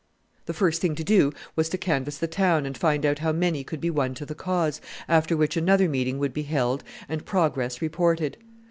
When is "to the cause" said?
4.15-4.81